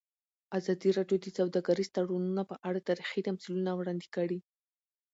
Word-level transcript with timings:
ازادي 0.57 0.89
راډیو 0.97 1.17
د 1.21 1.27
سوداګریز 1.37 1.89
تړونونه 1.95 2.41
په 2.49 2.55
اړه 2.67 2.79
تاریخي 2.89 3.21
تمثیلونه 3.27 3.71
وړاندې 3.73 4.07
کړي. 4.15 4.39